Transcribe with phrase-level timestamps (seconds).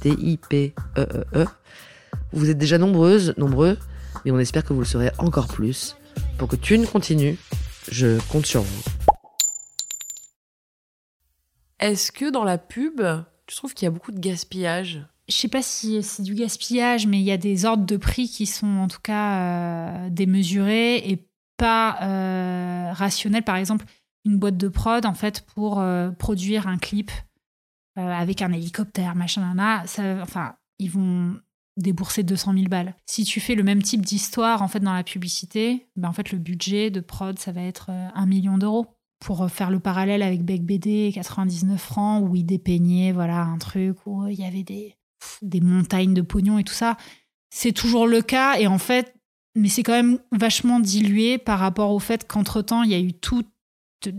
[0.00, 1.46] T-I-P-E-E-E.
[2.32, 3.78] Vous êtes déjà nombreuses, nombreux,
[4.24, 5.96] mais on espère que vous le serez encore plus.
[6.38, 7.38] Pour que Thune continue,
[7.90, 8.82] je compte sur vous.
[11.78, 13.00] Est-ce que dans la pub,
[13.46, 15.02] tu trouves qu'il y a beaucoup de gaspillage?
[15.28, 18.28] Je sais pas si c'est du gaspillage, mais il y a des ordres de prix
[18.28, 23.44] qui sont en tout cas euh, démesurés et pas euh, rationnels.
[23.44, 23.86] Par exemple,
[24.24, 27.10] une boîte de prod, en fait, pour euh, produire un clip
[28.00, 29.54] euh, avec un hélicoptère, machin,
[29.86, 31.36] ça, enfin, ils vont
[31.76, 32.94] débourser 200 000 balles.
[33.06, 36.32] Si tu fais le même type d'histoire en fait dans la publicité, ben en fait
[36.32, 38.86] le budget de prod ça va être euh, un million d'euros.
[39.20, 43.58] Pour euh, faire le parallèle avec Bec BD 99 francs où ils dépeignaient voilà un
[43.58, 44.94] truc où il y avait des
[45.42, 46.96] des montagnes de pognon et tout ça,
[47.50, 49.14] c'est toujours le cas et en fait
[49.56, 53.00] mais c'est quand même vachement dilué par rapport au fait qu'entre temps il y a
[53.00, 53.44] eu tout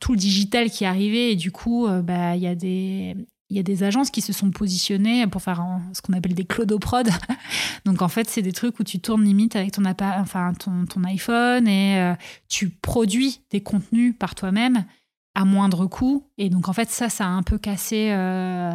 [0.00, 3.16] tout le digital qui est arrivé et du coup bah il y a des
[3.52, 5.62] il y a des agences qui se sont positionnées pour faire
[5.92, 7.10] ce qu'on appelle des clodoprod.
[7.84, 11.68] Donc en fait, c'est des trucs où tu tournes limite avec ton, enfin, ton iPhone
[11.68, 12.14] et euh,
[12.48, 14.86] tu produis des contenus par toi-même
[15.34, 16.26] à moindre coût.
[16.38, 18.72] Et donc en fait, ça, ça a un peu cassé, euh,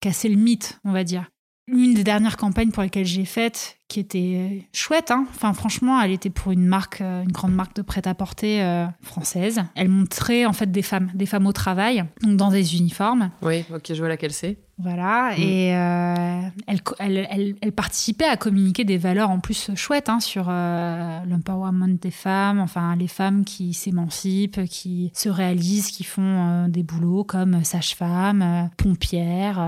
[0.00, 1.30] cassé le mythe, on va dire.
[1.68, 5.26] Une des dernières campagnes pour lesquelles j'ai faites, qui était chouette, hein.
[5.30, 9.62] enfin franchement, elle était pour une marque, euh, une grande marque de prêt-à-porter euh, française.
[9.74, 13.30] Elle montrait en fait des femmes, des femmes au travail, donc dans des uniformes.
[13.42, 14.58] Oui, ok, je vois laquelle c'est.
[14.78, 15.40] Voilà, Mm.
[15.40, 20.20] et euh, elle, elle, elle- elle participait à communiquer des valeurs en plus chouettes hein,
[20.20, 26.22] sur euh, l'empowerment des femmes, enfin les femmes qui s'émancipent, qui se réalisent, qui font
[26.22, 29.58] euh, des boulots comme sage-femme, euh, pompière.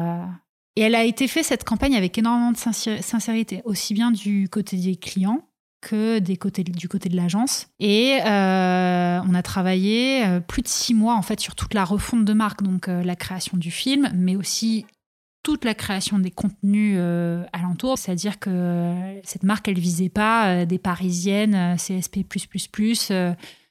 [0.78, 4.48] Et elle a été fait cette campagne avec énormément de sincé- sincérité, aussi bien du
[4.48, 5.42] côté des clients
[5.80, 7.66] que des côtés, du côté de l'agence.
[7.80, 11.84] Et euh, on a travaillé euh, plus de six mois en fait sur toute la
[11.84, 14.86] refonte de marque, donc euh, la création du film, mais aussi
[15.42, 16.96] toute la création des contenus
[17.52, 17.98] alentours.
[17.98, 22.24] C'est-à-dire que cette marque, elle visait pas des parisiennes CSP++,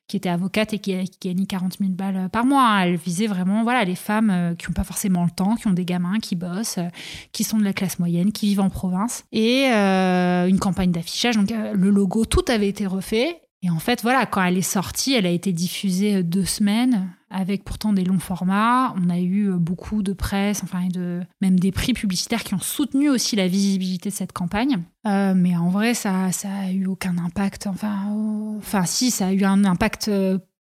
[0.07, 2.63] qui étaient avocates et qui, gagnent 40 000 balles euh, par mois.
[2.63, 2.79] hein.
[2.81, 5.73] Elle visait vraiment voilà, les femmes euh, qui n'ont pas forcément le temps, qui ont
[5.73, 6.87] des gamins, qui bossent, euh,
[7.33, 9.25] qui sont de la classe moyenne, qui vivent en province.
[9.31, 11.35] Et une campagne d'affichage.
[11.35, 13.41] Donc le logo, tout avait été refait.
[13.63, 17.63] Et en fait, voilà, quand elle est sortie, elle a été diffusée deux semaines avec
[17.63, 18.93] pourtant des longs formats.
[18.97, 22.59] On a eu euh, beaucoup de presse, enfin, de, même des prix publicitaires qui ont
[22.59, 24.83] soutenu aussi la visibilité de cette campagne.
[25.05, 27.67] Euh, mais en vrai, ça, ça eu aucun impact.
[27.67, 30.09] Enfin, euh, enfin, si, ça a eu un impact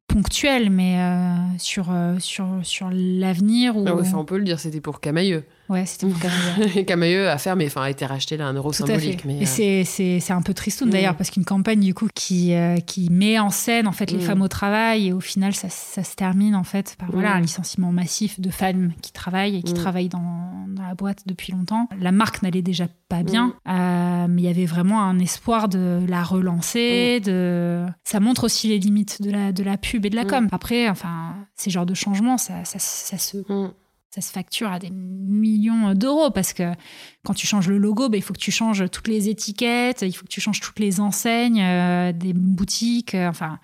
[0.08, 0.98] ponctuel, mais
[1.58, 3.76] sur, sur, sur l'avenir.
[3.76, 3.84] Ou...
[3.86, 5.44] Ah enfin, on peut le dire, c'était pour Camailleux.
[5.68, 6.82] Ouais, c'était pour Camailleux.
[6.86, 9.24] Camailleux a fermé, enfin a été racheté là, un euro Tout symbolique.
[9.24, 11.16] Mais, euh, c'est- un peu tristoun d'ailleurs, Mm.
[11.16, 14.22] parce qu'une campagne du coup qui, euh, qui met en scène en fait les Mm.
[14.22, 17.36] femmes au travail et au final ça, ça se termine en fait par voilà, Mm.
[17.36, 21.52] un licenciement massif de femmes qui travaillent et qui travaillent dans, dans la boîte depuis
[21.52, 21.88] longtemps.
[22.00, 26.00] La marque n'allait déjà pas bien, euh, mais il y avait vraiment un espoir de
[26.08, 27.20] la relancer.
[27.20, 27.84] De...
[28.04, 30.48] Ça montre aussi les limites de la, de la pub et de la com.
[30.52, 33.38] Après, enfin, ces genres de changements, ça, ça, ça se.
[34.16, 36.72] Ça se facture à des millions d'euros parce que
[37.22, 40.12] quand tu changes le logo, ben, il faut que tu changes toutes les étiquettes, il
[40.12, 43.14] faut que tu changes toutes les enseignes euh, des boutiques.
[43.14, 43.58] euh, enfin,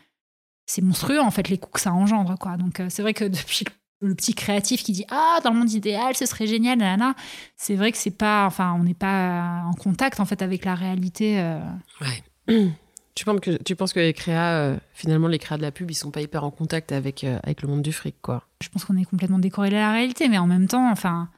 [0.67, 2.37] c'est monstrueux en fait les coûts que ça engendre.
[2.39, 2.59] Quoi.
[2.59, 3.65] Donc euh, c'est vrai que depuis
[4.03, 7.15] le, le petit créatif qui dit ah dans le monde idéal ce serait génial, nanana,
[7.57, 10.75] c'est vrai que c'est pas, enfin on n'est pas en contact en fait avec la
[10.75, 11.41] réalité.
[11.41, 11.61] euh.
[12.03, 12.69] Ouais.
[13.15, 16.23] Tu penses que les créas, euh, finalement les créas de la pub, ils sont pas
[16.23, 18.47] hyper en contact avec euh, avec le monde du fric, quoi?
[18.63, 21.29] je pense qu'on est complètement décorrélé à la réalité, mais en même temps, enfin,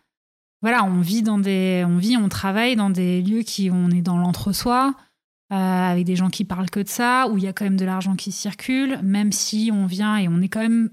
[0.63, 4.03] voilà, on vit dans des, on vit, on travaille dans des lieux qui, on est
[4.03, 4.95] dans l'entre-soi.
[5.51, 7.85] avec des gens qui parlent que de ça, où il y a quand même de
[7.85, 10.91] l'argent qui circule, même si on vient et on est quand même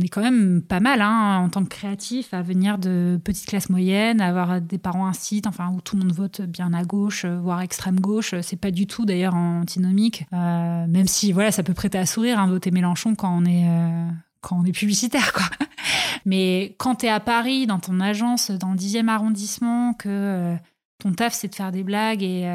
[0.00, 3.46] on est quand même pas mal hein, en tant que créatif à venir de petites
[3.46, 6.72] classes moyennes, à avoir des parents un site, enfin où tout le monde vote bien
[6.72, 8.34] à gauche, euh, voire extrême gauche.
[8.40, 12.38] C'est pas du tout d'ailleurs antinomique, euh, même si voilà, ça peut prêter à sourire
[12.38, 14.08] hein, voter Mélenchon quand on est euh,
[14.40, 15.50] quand on est publicitaire.
[16.24, 20.56] Mais quand tu es à Paris dans ton agence dans le 10e arrondissement, que
[20.98, 22.48] ton taf c'est de faire des blagues et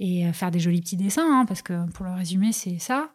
[0.00, 3.10] et faire des jolis petits dessins, hein, parce que pour le résumer c'est ça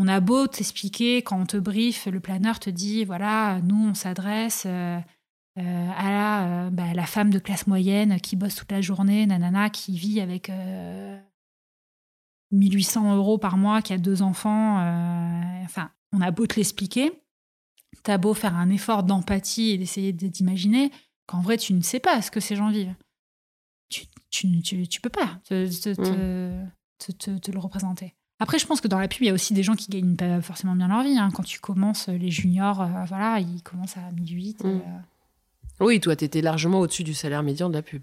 [0.00, 3.94] on a beau t'expliquer, quand on te brief, le planeur te dit, voilà, nous, on
[3.94, 4.98] s'adresse euh,
[5.58, 9.68] euh, à euh, bah, la, femme de classe moyenne qui bosse toute la journée, nanana,
[9.68, 10.50] qui vit avec
[12.50, 14.76] 1800 euros par mois, qui a deux enfants.
[15.64, 17.12] enfin, on a beau te l'expliquer,
[18.02, 20.90] t'as beau faire un effort d'empathie et d'essayer d'imaginer
[21.26, 22.94] qu'en vrai, tu ne sais pas ce que ces gens vivent.
[23.90, 25.66] Tu, tu, peux pas te,
[27.36, 28.14] te le représenter.
[28.40, 30.16] Après, je pense que dans la pub, il y a aussi des gens qui gagnent
[30.16, 31.18] pas forcément bien leur vie.
[31.18, 31.30] Hein.
[31.32, 34.64] Quand tu commences, euh, les juniors, euh, voilà, ils commencent à 1008.
[34.64, 34.68] Mm.
[34.68, 34.80] Euh.
[35.80, 38.00] Oui, toi, tu étais largement au-dessus du salaire médian de la pub.